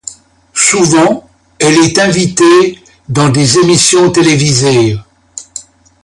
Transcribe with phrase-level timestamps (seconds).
[0.55, 1.29] Souvent,
[1.59, 4.97] elle est invitée dans des émissions télévisées.